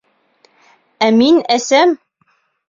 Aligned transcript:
Ә 1.09 1.09
мин 1.19 1.37
әсәм! 1.57 1.95